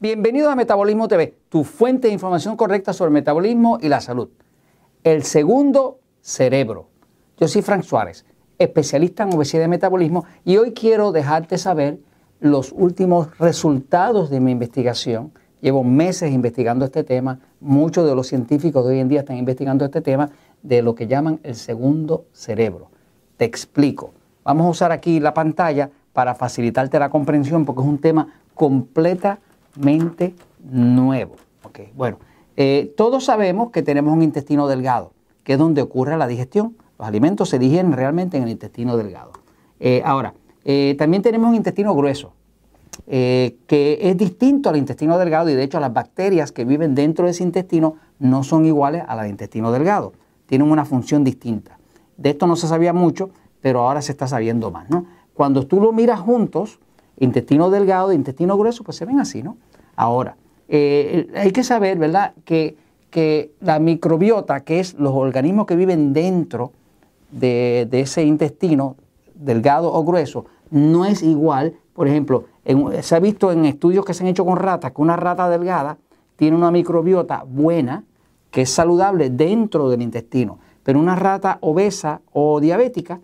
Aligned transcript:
Bienvenidos 0.00 0.52
a 0.52 0.56
Metabolismo 0.56 1.06
TV, 1.06 1.38
tu 1.48 1.62
fuente 1.62 2.08
de 2.08 2.14
información 2.14 2.56
correcta 2.56 2.92
sobre 2.92 3.10
el 3.10 3.14
metabolismo 3.14 3.78
y 3.80 3.88
la 3.88 4.00
salud. 4.00 4.28
El 5.04 5.22
segundo 5.22 6.00
cerebro. 6.20 6.88
Yo 7.38 7.46
soy 7.46 7.62
Frank 7.62 7.84
Suárez, 7.84 8.26
especialista 8.58 9.22
en 9.22 9.32
obesidad 9.32 9.64
y 9.64 9.68
metabolismo, 9.68 10.24
y 10.44 10.56
hoy 10.56 10.72
quiero 10.72 11.12
dejarte 11.12 11.58
saber 11.58 12.00
los 12.40 12.72
últimos 12.72 13.38
resultados 13.38 14.30
de 14.30 14.40
mi 14.40 14.50
investigación. 14.50 15.32
Llevo 15.60 15.84
meses 15.84 16.32
investigando 16.32 16.84
este 16.84 17.04
tema, 17.04 17.38
muchos 17.60 18.04
de 18.04 18.16
los 18.16 18.26
científicos 18.26 18.84
de 18.84 18.94
hoy 18.94 19.00
en 19.00 19.08
día 19.08 19.20
están 19.20 19.36
investigando 19.36 19.84
este 19.84 20.00
tema 20.00 20.28
de 20.62 20.82
lo 20.82 20.96
que 20.96 21.06
llaman 21.06 21.38
el 21.44 21.54
segundo 21.54 22.26
cerebro. 22.32 22.90
Te 23.36 23.44
explico. 23.44 24.12
Vamos 24.42 24.66
a 24.66 24.70
usar 24.70 24.92
aquí 24.92 25.20
la 25.20 25.32
pantalla 25.32 25.88
para 26.12 26.34
facilitarte 26.34 26.98
la 26.98 27.10
comprensión 27.10 27.64
porque 27.64 27.82
es 27.82 27.86
un 27.86 27.98
tema 27.98 28.40
completamente 28.54 29.53
nuevo. 30.62 31.36
Okay, 31.62 31.90
bueno, 31.94 32.18
eh, 32.56 32.92
todos 32.96 33.24
sabemos 33.24 33.70
que 33.70 33.82
tenemos 33.82 34.12
un 34.12 34.22
intestino 34.22 34.68
delgado, 34.68 35.12
que 35.42 35.54
es 35.54 35.58
donde 35.58 35.82
ocurre 35.82 36.16
la 36.16 36.26
digestión. 36.26 36.76
Los 36.98 37.08
alimentos 37.08 37.48
se 37.48 37.58
digieren 37.58 37.92
realmente 37.92 38.36
en 38.36 38.44
el 38.44 38.50
intestino 38.50 38.96
delgado. 38.96 39.32
Eh, 39.80 40.02
ahora, 40.04 40.34
eh, 40.64 40.94
también 40.98 41.22
tenemos 41.22 41.48
un 41.48 41.56
intestino 41.56 41.94
grueso, 41.94 42.32
que 43.06 43.98
es 44.00 44.16
distinto 44.16 44.70
al 44.70 44.76
intestino 44.76 45.18
delgado 45.18 45.50
y 45.50 45.54
de 45.54 45.64
hecho 45.64 45.80
las 45.80 45.92
bacterias 45.92 46.52
que 46.52 46.64
viven 46.64 46.94
dentro 46.94 47.24
de 47.24 47.32
ese 47.32 47.42
intestino 47.42 47.96
no 48.20 48.44
son 48.44 48.64
iguales 48.64 49.02
a 49.06 49.16
las 49.16 49.24
del 49.24 49.32
intestino 49.32 49.72
delgado. 49.72 50.12
Tienen 50.46 50.70
una 50.70 50.84
función 50.84 51.24
distinta. 51.24 51.78
De 52.16 52.30
esto 52.30 52.46
no 52.46 52.54
se 52.54 52.68
sabía 52.68 52.92
mucho, 52.92 53.30
pero 53.60 53.80
ahora 53.80 54.00
se 54.00 54.12
está 54.12 54.28
sabiendo 54.28 54.70
más. 54.70 54.88
¿no? 54.88 55.06
Cuando 55.34 55.66
tú 55.66 55.80
lo 55.80 55.92
miras 55.92 56.20
juntos, 56.20 56.78
intestino 57.18 57.70
delgado 57.70 58.10
e 58.10 58.14
intestino 58.14 58.56
grueso, 58.56 58.84
pues 58.84 58.96
se 58.96 59.04
ven 59.04 59.20
así, 59.20 59.42
¿no? 59.42 59.56
Ahora, 59.96 60.36
eh, 60.68 61.30
hay 61.34 61.52
que 61.52 61.62
saber, 61.62 61.98
¿verdad?, 61.98 62.34
que, 62.44 62.76
la 63.60 63.78
microbiota, 63.78 64.64
que 64.64 64.80
es 64.80 64.94
los 64.94 65.12
organismos 65.14 65.66
que 65.66 65.76
viven 65.76 66.12
dentro 66.12 66.72
de, 67.30 67.88
ese 67.92 68.24
intestino, 68.24 68.96
delgado 69.36 69.92
o 69.92 70.02
grueso, 70.04 70.46
no 70.70 71.04
es 71.04 71.22
igual. 71.22 71.74
Por 71.92 72.08
ejemplo, 72.08 72.46
se 73.02 73.14
ha 73.14 73.20
visto 73.20 73.52
en 73.52 73.66
estudios 73.66 74.04
que 74.04 74.14
se 74.14 74.24
han 74.24 74.30
hecho 74.30 74.44
con 74.44 74.56
ratas 74.56 74.90
que 74.90 75.00
una 75.00 75.14
rata 75.14 75.48
delgada 75.48 75.96
tiene 76.34 76.56
una 76.56 76.72
microbiota 76.72 77.44
buena, 77.46 78.02
que 78.50 78.62
es 78.62 78.70
saludable 78.70 79.30
dentro 79.30 79.88
del 79.90 80.02
intestino, 80.02 80.58
pero 80.82 80.98
una 80.98 81.14
rata 81.14 81.58
obesa 81.60 82.20
o 82.32 82.58
diabética 82.58 83.20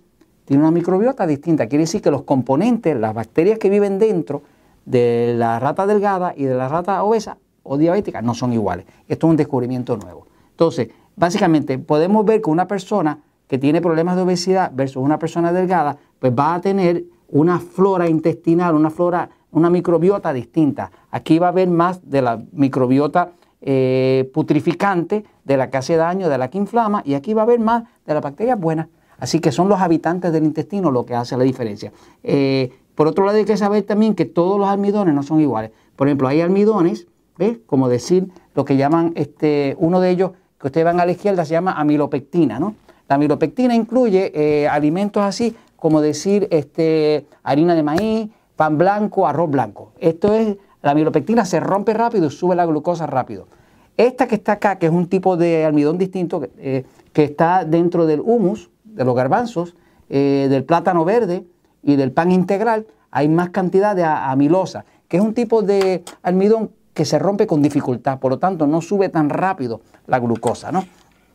tiene 0.50 0.64
una 0.64 0.72
microbiota 0.72 1.28
distinta. 1.28 1.68
Quiere 1.68 1.84
decir 1.84 2.02
que 2.02 2.10
los 2.10 2.24
componentes, 2.24 2.98
las 2.98 3.14
bacterias 3.14 3.60
que 3.60 3.70
viven 3.70 4.00
dentro 4.00 4.42
de 4.84 5.32
la 5.36 5.60
rata 5.60 5.86
delgada 5.86 6.34
y 6.36 6.42
de 6.42 6.56
la 6.56 6.66
rata 6.66 7.04
obesa 7.04 7.38
o 7.62 7.78
diabética 7.78 8.20
no 8.20 8.34
son 8.34 8.52
iguales. 8.52 8.84
Esto 9.06 9.28
es 9.28 9.30
un 9.30 9.36
descubrimiento 9.36 9.96
nuevo. 9.96 10.26
Entonces, 10.50 10.88
básicamente 11.14 11.78
podemos 11.78 12.24
ver 12.24 12.42
que 12.42 12.50
una 12.50 12.66
persona 12.66 13.20
que 13.46 13.58
tiene 13.58 13.80
problemas 13.80 14.16
de 14.16 14.22
obesidad 14.22 14.72
versus 14.74 15.04
una 15.04 15.20
persona 15.20 15.52
delgada, 15.52 15.98
pues 16.18 16.32
va 16.36 16.56
a 16.56 16.60
tener 16.60 17.04
una 17.28 17.60
flora 17.60 18.08
intestinal, 18.08 18.74
una 18.74 18.90
flora, 18.90 19.30
una 19.52 19.70
microbiota 19.70 20.32
distinta. 20.32 20.90
Aquí 21.12 21.38
va 21.38 21.46
a 21.46 21.50
haber 21.50 21.70
más 21.70 22.10
de 22.10 22.22
la 22.22 22.42
microbiota 22.50 23.34
eh, 23.60 24.28
putrificante, 24.34 25.24
de 25.44 25.56
la 25.56 25.70
que 25.70 25.76
hace 25.76 25.94
daño, 25.94 26.28
de 26.28 26.38
la 26.38 26.50
que 26.50 26.58
inflama, 26.58 27.02
y 27.04 27.14
aquí 27.14 27.34
va 27.34 27.42
a 27.42 27.44
haber 27.44 27.60
más 27.60 27.84
de 28.04 28.14
las 28.14 28.22
bacterias 28.24 28.58
buenas. 28.58 28.88
Así 29.20 29.40
que 29.40 29.52
son 29.52 29.68
los 29.68 29.80
habitantes 29.80 30.32
del 30.32 30.44
intestino 30.44 30.90
lo 30.90 31.06
que 31.06 31.14
hace 31.14 31.36
la 31.36 31.44
diferencia. 31.44 31.92
Eh, 32.22 32.72
por 32.94 33.06
otro 33.06 33.24
lado, 33.24 33.38
hay 33.38 33.44
que 33.44 33.56
saber 33.56 33.84
también 33.84 34.14
que 34.14 34.24
todos 34.24 34.58
los 34.58 34.68
almidones 34.68 35.14
no 35.14 35.22
son 35.22 35.40
iguales. 35.40 35.70
Por 35.96 36.08
ejemplo, 36.08 36.28
hay 36.28 36.40
almidones, 36.40 37.06
¿ves? 37.38 37.58
Como 37.66 37.88
decir 37.88 38.28
lo 38.54 38.64
que 38.64 38.76
llaman, 38.76 39.12
este, 39.14 39.76
uno 39.78 40.00
de 40.00 40.10
ellos 40.10 40.32
que 40.58 40.66
ustedes 40.66 40.84
van 40.84 41.00
a 41.00 41.06
la 41.06 41.12
izquierda 41.12 41.44
se 41.44 41.52
llama 41.52 41.72
amilopectina, 41.72 42.58
¿no? 42.58 42.74
La 43.08 43.16
amilopectina 43.16 43.74
incluye 43.74 44.32
eh, 44.34 44.68
alimentos 44.68 45.22
así 45.22 45.56
como 45.76 46.00
decir 46.00 46.46
este, 46.50 47.26
harina 47.42 47.74
de 47.74 47.82
maíz, 47.82 48.28
pan 48.54 48.76
blanco, 48.76 49.26
arroz 49.26 49.50
blanco. 49.50 49.92
Esto 49.98 50.34
es, 50.34 50.58
la 50.82 50.92
amilopectina 50.92 51.44
se 51.44 51.58
rompe 51.58 51.94
rápido 51.94 52.26
y 52.26 52.30
sube 52.30 52.54
la 52.54 52.66
glucosa 52.66 53.06
rápido. 53.06 53.48
Esta 53.96 54.28
que 54.28 54.34
está 54.34 54.52
acá, 54.52 54.78
que 54.78 54.86
es 54.86 54.92
un 54.92 55.08
tipo 55.08 55.36
de 55.36 55.64
almidón 55.64 55.98
distinto, 55.98 56.46
eh, 56.58 56.84
que 57.12 57.24
está 57.24 57.64
dentro 57.64 58.06
del 58.06 58.20
humus, 58.20 58.70
de 58.94 59.04
los 59.04 59.14
garbanzos, 59.14 59.76
eh, 60.08 60.48
del 60.50 60.64
plátano 60.64 61.04
verde 61.04 61.44
y 61.82 61.96
del 61.96 62.12
pan 62.12 62.30
integral, 62.32 62.86
hay 63.10 63.28
más 63.28 63.50
cantidad 63.50 63.96
de 63.96 64.04
amilosa, 64.04 64.84
que 65.08 65.16
es 65.16 65.22
un 65.22 65.34
tipo 65.34 65.62
de 65.62 66.04
almidón 66.22 66.70
que 66.94 67.04
se 67.04 67.18
rompe 67.18 67.46
con 67.46 67.62
dificultad, 67.62 68.18
por 68.18 68.32
lo 68.32 68.38
tanto 68.38 68.66
no 68.66 68.80
sube 68.80 69.08
tan 69.08 69.30
rápido 69.30 69.80
la 70.06 70.18
glucosa, 70.18 70.72
¿no? 70.72 70.84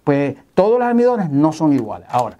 Pues 0.03 0.35
todos 0.53 0.79
los 0.79 0.88
almidones 0.88 1.31
no 1.31 1.51
son 1.51 1.73
iguales. 1.73 2.07
Ahora, 2.11 2.38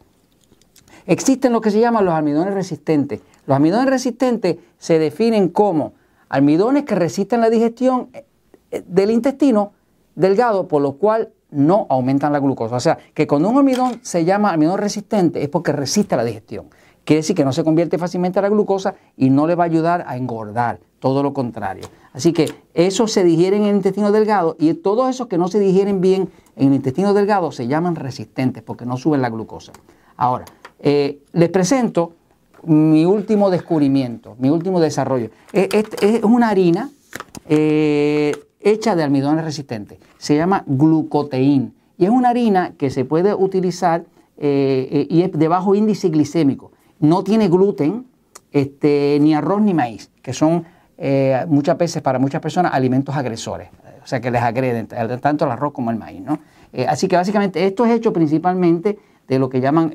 existen 1.06 1.52
lo 1.52 1.62
que 1.62 1.72
se 1.72 1.80
llaman 1.80 2.06
los 2.06 2.14
almidones 2.14 2.54
resistentes. 2.54 3.22
Los 3.48 3.56
almidones 3.56 3.90
resistentes 3.90 4.58
se 4.78 5.00
definen 5.00 5.50
como 5.50 5.94
almidones 6.30 6.84
que 6.84 6.96
resisten 6.96 7.42
la 7.42 7.50
digestión 7.50 8.10
eh, 8.14 8.84
del 8.86 9.12
intestino 9.12 9.72
delgado, 10.16 10.68
por 10.68 10.82
lo 10.82 10.94
cual 10.94 11.32
no 11.56 11.88
aumentan 11.90 12.34
la 12.34 12.40
glucosa. 12.40 12.76
O 12.76 12.80
sea, 12.80 12.98
que 13.14 13.26
cuando 13.26 13.50
un 13.50 13.58
almidón 13.58 14.00
se 14.02 14.26
llama 14.26 14.52
almidón 14.52 14.78
resistente 14.78 15.42
es 15.42 15.50
porque 15.50 15.72
resiste 15.72 16.16
la 16.16 16.24
digestión. 16.24 16.66
Quiere 17.04 17.20
decir 17.20 17.36
que 17.36 17.46
no 17.46 17.54
se 17.54 17.64
convierte 17.64 17.98
fácilmente 17.98 18.40
a 18.40 18.42
la 18.42 18.50
glucosa 18.50 18.96
y 19.16 19.30
no 19.30 19.46
le 19.48 19.56
va 19.56 19.64
a 19.64 19.68
ayudar 19.68 20.04
a 20.08 20.18
engordar, 20.18 20.80
todo 21.00 21.22
lo 21.22 21.34
contrario. 21.34 21.86
Así 22.14 22.34
que 22.34 22.52
eso 22.74 23.08
se 23.08 23.24
digiere 23.24 23.58
en 23.58 23.64
el 23.64 23.76
intestino 23.76 24.12
delgado 24.12 24.56
y 24.60 24.74
todos 24.74 25.10
esos 25.10 25.28
que 25.28 25.38
no 25.38 25.48
se 25.48 25.60
digieren 25.60 26.02
bien 26.02 26.30
en 26.56 26.70
el 26.70 26.74
intestino 26.74 27.14
delgado 27.14 27.52
se 27.52 27.68
llaman 27.68 27.96
resistentes 27.96 28.64
porque 28.64 28.86
no 28.86 28.98
suben 28.98 29.22
la 29.22 29.30
glucosa. 29.30 29.72
Ahora, 30.18 30.46
eh, 30.80 31.20
les 31.34 31.50
presento 31.50 32.14
mi 32.64 33.06
último 33.06 33.52
descubrimiento, 33.52 34.36
mi 34.40 34.50
último 34.50 34.80
desarrollo. 34.80 35.30
Es, 35.54 35.70
es 36.02 36.24
una 36.24 36.50
harina 36.50 36.90
eh, 37.48 38.34
hecha 38.66 38.96
de 38.96 39.04
almidones 39.04 39.46
resistentes. 39.46 40.00
Se 40.18 40.36
llama 40.36 40.64
glucoteín 40.66 41.74
y 41.98 42.06
es 42.06 42.10
una 42.10 42.30
harina 42.30 42.74
que 42.78 42.90
se 42.90 43.06
puede 43.06 43.34
utilizar 43.34 44.06
eh, 44.38 44.90
eh, 44.92 45.08
y 45.10 45.22
es 45.22 45.32
de 45.32 45.48
bajo 45.48 45.76
índice 45.76 46.10
glicémico. 46.10 46.72
No 47.00 47.24
tiene 47.24 47.48
gluten, 47.48 48.06
este, 48.52 49.20
ni 49.22 49.36
arroz 49.36 49.62
ni 49.62 49.74
maíz, 49.74 50.10
que 50.22 50.34
son 50.34 50.66
eh, 50.98 51.46
muchas 51.48 51.78
veces 51.78 52.02
para 52.02 52.20
muchas 52.20 52.42
personas 52.42 52.74
alimentos 52.74 53.16
agresores, 53.16 53.70
o 54.04 54.08
sea 54.08 54.20
que 54.20 54.32
les 54.32 54.42
agreden 54.42 54.88
tanto 54.88 55.46
el 55.46 55.52
arroz 55.52 55.72
como 55.72 55.92
el 55.92 55.98
maíz. 55.98 56.22
¿no? 56.22 56.40
así 56.88 57.08
que 57.08 57.16
básicamente 57.16 57.66
esto 57.66 57.86
es 57.86 57.92
hecho 57.92 58.12
principalmente 58.12 58.98
de 59.28 59.40
lo 59.40 59.50
que 59.50 59.62
llaman 59.62 59.94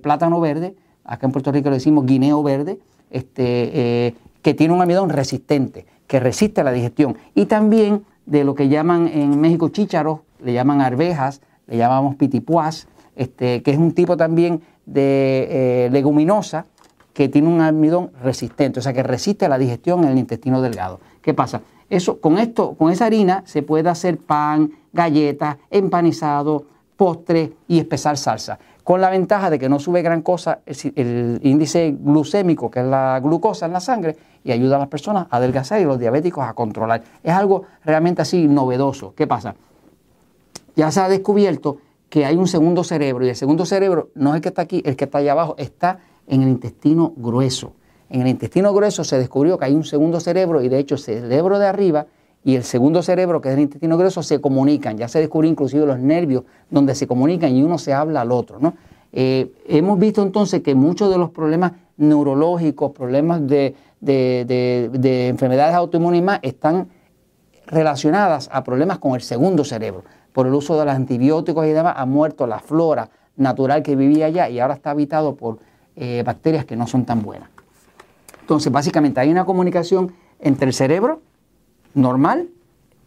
plátano 0.00 0.40
verde, 0.40 0.74
acá 1.04 1.26
en 1.26 1.32
Puerto 1.32 1.52
Rico 1.52 1.70
le 1.70 1.76
decimos 1.76 2.06
guineo 2.06 2.42
verde, 2.42 2.78
este, 3.10 4.14
que 4.42 4.54
tiene 4.54 4.74
un 4.74 4.80
almidón 4.80 5.10
resistente, 5.10 5.86
que 6.06 6.20
resiste 6.20 6.64
la 6.64 6.72
digestión. 6.72 7.16
Y 7.34 7.46
también 7.46 8.04
de 8.26 8.44
lo 8.44 8.54
que 8.54 8.68
llaman 8.68 9.08
en 9.08 9.40
México 9.40 9.68
chícharos, 9.68 10.20
le 10.42 10.52
llaman 10.52 10.80
arvejas, 10.80 11.40
le 11.66 11.76
llamamos 11.76 12.16
pitipuás, 12.16 12.88
este, 13.16 13.62
que 13.62 13.70
es 13.70 13.78
un 13.78 13.92
tipo 13.92 14.16
también 14.16 14.62
de 14.86 15.86
eh, 15.86 15.90
leguminosa 15.90 16.66
que 17.12 17.28
tiene 17.28 17.48
un 17.48 17.60
almidón 17.60 18.10
resistente, 18.22 18.80
o 18.80 18.82
sea 18.82 18.92
que 18.92 19.02
resiste 19.02 19.48
la 19.48 19.58
digestión 19.58 20.04
en 20.04 20.10
el 20.10 20.18
intestino 20.18 20.62
delgado. 20.62 21.00
¿Qué 21.20 21.34
pasa? 21.34 21.62
Eso, 21.90 22.20
con 22.20 22.38
esto, 22.38 22.74
con 22.74 22.90
esa 22.90 23.04
harina 23.06 23.42
se 23.46 23.62
puede 23.62 23.88
hacer 23.90 24.16
pan, 24.16 24.72
galletas, 24.92 25.58
empanizado, 25.70 26.64
postre 26.96 27.52
y 27.68 27.78
espesar 27.78 28.16
salsa. 28.16 28.58
Con 28.82 29.00
la 29.00 29.10
ventaja 29.10 29.50
de 29.50 29.58
que 29.58 29.68
no 29.68 29.78
sube 29.78 30.02
gran 30.02 30.22
cosa 30.22 30.60
el 30.64 31.38
índice 31.42 31.94
glucémico, 31.98 32.70
que 32.70 32.80
es 32.80 32.86
la 32.86 33.20
glucosa 33.22 33.66
en 33.66 33.72
la 33.72 33.80
sangre, 33.80 34.16
y 34.44 34.52
ayuda 34.52 34.76
a 34.76 34.78
las 34.80 34.88
personas 34.88 35.26
a 35.30 35.36
adelgazar 35.36 35.80
y 35.80 35.84
los 35.84 35.98
diabéticos 35.98 36.44
a 36.44 36.54
controlar. 36.54 37.02
Es 37.22 37.32
algo 37.32 37.64
realmente 37.84 38.22
así 38.22 38.48
novedoso. 38.48 39.14
¿Qué 39.14 39.26
pasa? 39.26 39.54
Ya 40.74 40.90
se 40.90 41.00
ha 41.00 41.08
descubierto 41.08 41.78
que 42.08 42.24
hay 42.24 42.36
un 42.36 42.46
segundo 42.46 42.84
cerebro 42.84 43.24
y 43.24 43.30
el 43.30 43.36
segundo 43.36 43.64
cerebro 43.64 44.10
no 44.14 44.30
es 44.30 44.36
el 44.36 44.42
que 44.42 44.48
está 44.48 44.62
aquí, 44.62 44.82
el 44.84 44.96
que 44.96 45.04
está 45.04 45.18
allá 45.18 45.32
abajo, 45.32 45.54
está 45.58 46.00
en 46.26 46.42
el 46.42 46.48
intestino 46.48 47.12
grueso. 47.16 47.72
En 48.10 48.22
el 48.22 48.28
intestino 48.28 48.72
grueso 48.74 49.04
se 49.04 49.18
descubrió 49.18 49.58
que 49.58 49.64
hay 49.64 49.74
un 49.74 49.84
segundo 49.84 50.20
cerebro 50.20 50.60
y 50.60 50.68
de 50.68 50.78
hecho 50.78 50.96
el 50.96 51.00
cerebro 51.00 51.58
de 51.58 51.66
arriba 51.66 52.06
y 52.44 52.56
el 52.56 52.64
segundo 52.64 53.02
cerebro, 53.02 53.40
que 53.40 53.48
es 53.48 53.54
el 53.54 53.60
intestino 53.60 53.96
grueso, 53.96 54.22
se 54.22 54.40
comunican. 54.40 54.98
Ya 54.98 55.08
se 55.08 55.20
descubrió 55.20 55.50
inclusive 55.50 55.86
los 55.86 55.98
nervios 55.98 56.44
donde 56.70 56.94
se 56.94 57.06
comunican 57.06 57.54
y 57.54 57.62
uno 57.62 57.78
se 57.78 57.94
habla 57.94 58.20
al 58.22 58.32
otro. 58.32 58.58
¿no? 58.58 58.74
Eh, 59.12 59.52
hemos 59.66 59.98
visto 59.98 60.22
entonces 60.22 60.62
que 60.62 60.74
muchos 60.74 61.10
de 61.10 61.18
los 61.18 61.30
problemas 61.30 61.72
neurológicos, 61.96 62.92
problemas 62.92 63.46
de, 63.46 63.74
de, 64.02 65.28
enfermedades 65.28 65.74
autoinmunes 65.74 66.22
más 66.22 66.40
están 66.42 66.88
relacionadas 67.66 68.50
a 68.52 68.64
problemas 68.64 68.98
con 68.98 69.14
el 69.14 69.22
segundo 69.22 69.64
cerebro. 69.64 70.04
Por 70.32 70.46
el 70.46 70.54
uso 70.54 70.78
de 70.78 70.84
los 70.84 70.94
antibióticos 70.94 71.64
y 71.66 71.70
demás 71.70 71.94
ha 71.96 72.04
muerto 72.04 72.46
la 72.46 72.58
flora 72.58 73.08
natural 73.36 73.82
que 73.82 73.96
vivía 73.96 74.26
allá 74.26 74.48
y 74.48 74.60
ahora 74.60 74.74
está 74.74 74.90
habitado 74.90 75.36
por 75.36 75.58
eh, 75.96 76.22
bacterias 76.24 76.64
que 76.64 76.76
no 76.76 76.86
son 76.86 77.04
tan 77.04 77.22
buenas. 77.22 77.48
Entonces, 78.40 78.72
básicamente 78.72 79.20
hay 79.20 79.30
una 79.30 79.44
comunicación 79.44 80.12
entre 80.40 80.66
el 80.66 80.74
cerebro 80.74 81.20
normal 81.94 82.48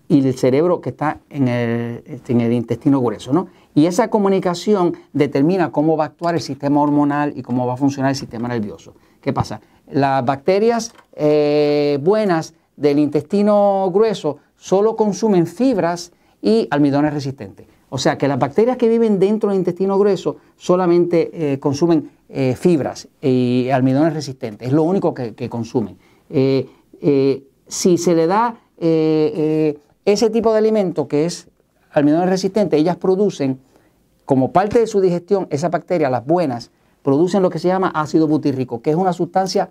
y 0.08 0.26
el 0.26 0.38
cerebro 0.38 0.82
que 0.82 0.90
está 0.90 1.18
en 1.30 1.48
el, 1.48 2.22
en 2.28 2.42
el 2.42 2.54
intestino 2.54 3.02
grueso, 3.02 3.34
¿no? 3.34 3.48
Y 3.74 3.88
esa 3.88 4.08
comunicación 4.10 4.96
determina 5.12 5.72
cómo 5.72 5.98
va 5.98 6.06
a 6.06 6.08
actuar 6.08 6.36
el 6.36 6.42
sistema 6.42 6.80
hormonal 6.80 7.34
y 7.36 7.42
cómo 7.42 7.68
va 7.68 7.74
a 7.74 7.78
funcionar 7.78 8.12
el 8.12 8.16
sistema 8.16 8.48
nervioso. 8.48 8.94
¿Qué 9.20 9.34
pasa? 9.34 9.60
Las 9.92 10.26
bacterias 10.26 10.94
eh, 11.14 12.00
buenas 12.02 12.54
del 12.76 13.00
intestino 13.00 13.90
grueso 13.94 14.38
solo 14.58 14.96
consumen 14.96 15.48
fibras 15.48 16.12
y 16.42 16.68
almidones 16.72 17.14
resistentes. 17.14 17.68
O 17.90 17.98
sea 17.98 18.18
que 18.18 18.28
las 18.28 18.40
bacterias 18.40 18.78
que 18.78 18.90
viven 18.90 19.20
dentro 19.20 19.50
del 19.50 19.60
intestino 19.60 19.98
grueso 19.98 20.38
solamente 20.58 21.54
eh, 21.54 21.60
consumen 21.60 22.12
eh, 22.30 22.56
fibras 22.58 23.08
y 23.22 23.70
almidones 23.72 24.14
resistentes. 24.14 24.68
Es 24.68 24.74
lo 24.74 24.84
único 24.84 25.14
que, 25.14 25.50
consumen. 25.50 25.98
si 27.68 27.98
se 27.98 28.16
le 28.16 28.28
da 28.28 28.56
ese 28.78 30.30
tipo 30.32 30.52
de 30.52 30.58
alimento 30.58 31.08
que 31.08 31.26
es 31.26 31.48
almidones 31.92 32.30
resistentes, 32.30 32.80
ellas 32.80 32.98
producen, 32.98 33.60
como 34.26 34.52
parte 34.52 34.80
de 34.80 34.88
su 34.88 35.00
digestión, 35.00 35.48
esas 35.50 35.72
bacterias, 35.72 36.12
las 36.12 36.26
buenas, 36.26 36.72
producen 37.06 37.44
lo 37.44 37.52
que 37.52 37.60
se 37.60 37.68
llama 37.68 37.92
ácido 37.94 38.28
butírico, 38.28 38.82
que 38.82 38.90
es 38.90 38.96
una 38.96 39.14
sustancia 39.14 39.70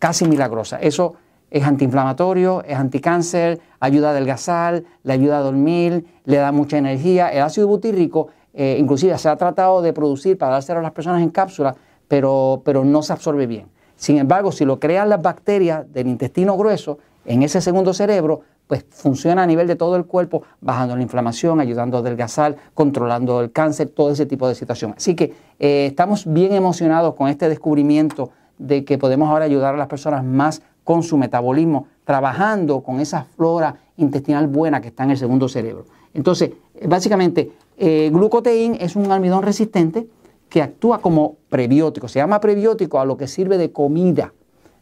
casi 0.00 0.26
milagrosa. 0.26 0.78
Eso 0.80 1.14
es 1.48 1.62
antiinflamatorio, 1.62 2.64
es 2.64 2.76
anticáncer, 2.76 3.60
ayuda 3.78 4.08
a 4.08 4.10
adelgazar, 4.10 4.82
le 5.04 5.12
ayuda 5.12 5.38
a 5.38 5.42
dormir, 5.42 6.04
le 6.24 6.38
da 6.38 6.50
mucha 6.50 6.78
energía. 6.78 7.28
El 7.28 7.42
ácido 7.42 7.68
butírico, 7.68 8.30
eh, 8.52 8.78
inclusive, 8.80 9.16
se 9.16 9.28
ha 9.28 9.36
tratado 9.36 9.80
de 9.80 9.92
producir 9.92 10.36
para 10.36 10.54
dárselo 10.54 10.80
a 10.80 10.82
las 10.82 10.90
personas 10.90 11.22
en 11.22 11.30
cápsula, 11.30 11.76
pero, 12.08 12.62
pero 12.64 12.84
no 12.84 13.00
se 13.02 13.12
absorbe 13.12 13.46
bien. 13.46 13.68
Sin 13.94 14.18
embargo, 14.18 14.50
si 14.50 14.64
lo 14.64 14.80
crean 14.80 15.08
las 15.08 15.22
bacterias 15.22 15.84
del 15.92 16.08
intestino 16.08 16.56
grueso, 16.56 16.98
en 17.24 17.44
ese 17.44 17.60
segundo 17.60 17.94
cerebro, 17.94 18.40
pues 18.72 18.86
funciona 18.88 19.42
a 19.42 19.46
nivel 19.46 19.66
de 19.66 19.76
todo 19.76 19.96
el 19.96 20.06
cuerpo, 20.06 20.44
bajando 20.62 20.96
la 20.96 21.02
inflamación, 21.02 21.60
ayudando 21.60 21.98
a 21.98 22.00
adelgazar, 22.00 22.56
controlando 22.72 23.42
el 23.42 23.52
cáncer, 23.52 23.90
todo 23.90 24.10
ese 24.10 24.24
tipo 24.24 24.48
de 24.48 24.54
situación. 24.54 24.94
Así 24.96 25.14
que 25.14 25.34
eh, 25.58 25.84
estamos 25.84 26.24
bien 26.24 26.54
emocionados 26.54 27.14
con 27.14 27.28
este 27.28 27.50
descubrimiento 27.50 28.30
de 28.56 28.82
que 28.86 28.96
podemos 28.96 29.28
ahora 29.28 29.44
ayudar 29.44 29.74
a 29.74 29.76
las 29.76 29.88
personas 29.88 30.24
más 30.24 30.62
con 30.84 31.02
su 31.02 31.18
metabolismo, 31.18 31.86
trabajando 32.06 32.82
con 32.82 32.98
esa 32.98 33.24
flora 33.36 33.76
intestinal 33.98 34.46
buena 34.46 34.80
que 34.80 34.88
está 34.88 35.04
en 35.04 35.10
el 35.10 35.18
segundo 35.18 35.50
cerebro. 35.50 35.84
Entonces, 36.14 36.52
básicamente, 36.82 37.52
eh, 37.76 38.08
glucoteín 38.10 38.78
es 38.80 38.96
un 38.96 39.12
almidón 39.12 39.42
resistente 39.42 40.06
que 40.48 40.62
actúa 40.62 41.02
como 41.02 41.36
prebiótico. 41.50 42.08
Se 42.08 42.20
llama 42.20 42.40
prebiótico 42.40 43.00
a 43.00 43.04
lo 43.04 43.18
que 43.18 43.28
sirve 43.28 43.58
de 43.58 43.70
comida 43.70 44.32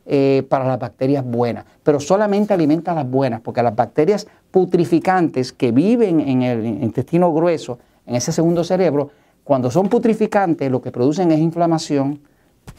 eh, 0.07 0.45
para 0.49 0.67
las 0.67 0.79
bacterias 0.79 1.25
buenas, 1.25 1.67
pero 1.83 2.01
solamente 2.01 2.55
alimenta 2.55 2.93
a 2.93 2.95
las 2.95 3.09
buenas, 3.09 3.43
porque 3.43 3.63
las 3.63 3.77
bacterias 3.77 4.27
putrificantes 4.51 5.53
que 5.53 5.73
viven 5.73 6.21
en 6.21 6.43
el 6.43 6.67
intestino 6.67 7.33
grueso, 7.33 7.79
en 8.07 8.17
ese 8.17 8.33
segundo 8.33 8.65
cerebro, 8.65 9.11
cuando 9.45 9.71
son 9.71 9.89
putrificantes 9.89 10.71
lo 10.71 10.81
que 10.81 10.91
producen 10.91 11.31
es 11.33 11.39
inflamación, 11.39 12.21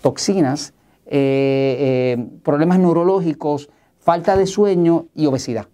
toxinas, 0.01 0.73
eh, 1.05 2.17
eh, 2.17 2.25
problemas 2.43 2.79
neurológicos, 2.79 3.69
falta 3.99 4.35
de 4.35 4.47
sueño 4.47 5.05
y 5.13 5.27
obesidad. 5.27 5.67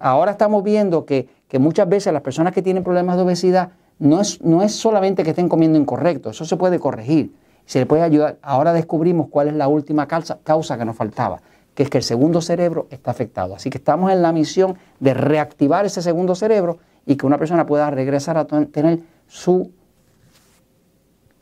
ahora 0.00 0.32
estamos 0.32 0.62
viendo 0.64 1.06
que, 1.06 1.28
que, 1.48 1.58
muchas 1.58 1.88
veces 1.88 2.12
las 2.12 2.22
personas 2.22 2.52
que 2.52 2.62
tienen 2.62 2.82
problemas 2.82 3.16
de 3.16 3.22
obesidad 3.22 3.70
no 3.98 4.20
es, 4.20 4.42
no 4.42 4.62
es 4.62 4.72
solamente 4.72 5.22
que 5.22 5.30
estén 5.30 5.48
comiendo 5.48 5.78
incorrecto, 5.78 6.30
eso 6.30 6.44
se 6.44 6.56
puede 6.56 6.78
corregir 6.78 7.32
se 7.68 7.78
le 7.78 7.86
puede 7.86 8.02
ayudar. 8.02 8.38
Ahora 8.40 8.72
descubrimos 8.72 9.28
cuál 9.28 9.48
es 9.48 9.54
la 9.54 9.68
última 9.68 10.08
causa, 10.08 10.38
causa 10.42 10.78
que 10.78 10.86
nos 10.86 10.96
faltaba, 10.96 11.42
que 11.74 11.82
es 11.82 11.90
que 11.90 11.98
el 11.98 12.02
segundo 12.02 12.40
cerebro 12.40 12.86
está 12.90 13.10
afectado. 13.10 13.54
Así 13.54 13.68
que 13.68 13.76
estamos 13.76 14.10
en 14.10 14.22
la 14.22 14.32
misión 14.32 14.78
de 15.00 15.12
reactivar 15.12 15.84
ese 15.84 16.00
segundo 16.00 16.34
cerebro 16.34 16.78
y 17.04 17.16
que 17.16 17.26
una 17.26 17.36
persona 17.36 17.66
pueda 17.66 17.90
regresar 17.90 18.38
a 18.38 18.46
tener 18.46 19.00
su 19.26 19.70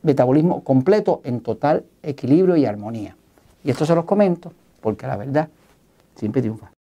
metabolismo 0.03 0.65
completo 0.65 1.21
en 1.23 1.43
total 1.43 1.85
equilibrio 2.03 2.57
y 2.57 2.67
armonía. 2.67 3.17
Y 3.63 3.71
esto 3.71 3.87
se 3.87 3.95
los 3.95 4.05
comento 4.05 4.53
porque 4.81 5.07
la 5.07 5.17
verdad 5.17 5.49
siempre 6.17 6.43
triunfa. 6.43 6.76